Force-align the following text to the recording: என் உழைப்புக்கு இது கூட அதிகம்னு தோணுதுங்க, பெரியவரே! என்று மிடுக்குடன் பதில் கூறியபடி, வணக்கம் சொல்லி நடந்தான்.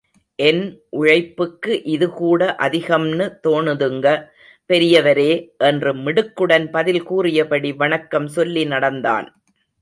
என் 0.39 0.61
உழைப்புக்கு 0.91 1.73
இது 1.85 2.07
கூட 2.11 2.55
அதிகம்னு 2.59 3.25
தோணுதுங்க, 3.47 4.07
பெரியவரே! 4.69 5.29
என்று 5.63 5.93
மிடுக்குடன் 5.99 6.67
பதில் 6.69 7.03
கூறியபடி, 7.03 7.71
வணக்கம் 7.75 8.27
சொல்லி 8.29 8.65
நடந்தான். 8.65 9.29